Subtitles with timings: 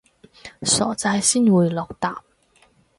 [0.63, 2.17] 傻仔先會落疊